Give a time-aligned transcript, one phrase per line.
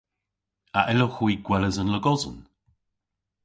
[0.79, 2.37] A yllowgh hwi gweles an logosen?